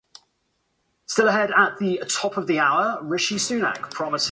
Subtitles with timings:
[1.15, 3.59] The C peptide is between the A and B chains of
[3.91, 4.19] proinsulin.